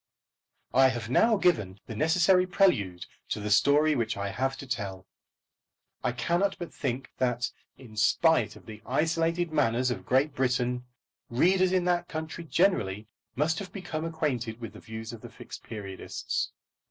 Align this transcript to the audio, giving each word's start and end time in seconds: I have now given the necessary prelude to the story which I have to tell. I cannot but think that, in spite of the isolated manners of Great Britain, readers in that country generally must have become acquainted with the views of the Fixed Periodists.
I 0.73 0.87
have 0.87 1.11
now 1.11 1.37
given 1.37 1.79
the 1.85 1.95
necessary 1.95 2.47
prelude 2.47 3.05
to 3.29 3.39
the 3.39 3.51
story 3.51 3.93
which 3.93 4.17
I 4.17 4.29
have 4.29 4.57
to 4.57 4.65
tell. 4.65 5.05
I 6.03 6.11
cannot 6.11 6.55
but 6.57 6.73
think 6.73 7.11
that, 7.19 7.51
in 7.77 7.95
spite 7.95 8.55
of 8.55 8.65
the 8.65 8.81
isolated 8.83 9.51
manners 9.53 9.91
of 9.91 10.03
Great 10.07 10.33
Britain, 10.33 10.85
readers 11.29 11.71
in 11.71 11.85
that 11.85 12.07
country 12.07 12.45
generally 12.45 13.05
must 13.35 13.59
have 13.59 13.71
become 13.71 14.03
acquainted 14.03 14.59
with 14.59 14.73
the 14.73 14.79
views 14.79 15.13
of 15.13 15.21
the 15.21 15.29
Fixed 15.29 15.61
Periodists. 15.61 16.49